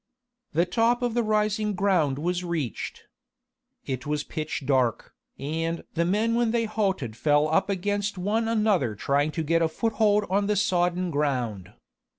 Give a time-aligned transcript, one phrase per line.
[0.53, 3.03] The top of the rising ground was reached.
[3.85, 8.95] It was pitch dark, and the men when they halted fell up against one another
[8.95, 11.73] trying to get a foothold on the sodden ground.